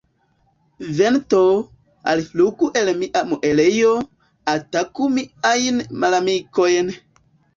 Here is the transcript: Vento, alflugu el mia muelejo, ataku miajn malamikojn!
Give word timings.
Vento, 0.99 1.41
alflugu 2.13 2.69
el 2.81 2.89
mia 3.01 3.21
muelejo, 3.33 3.93
ataku 4.53 5.11
miajn 5.19 5.85
malamikojn! 6.05 6.91